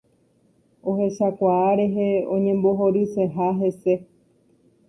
[0.93, 2.07] Ohechakuaa rehe
[2.39, 3.99] oñembohoryseha hese.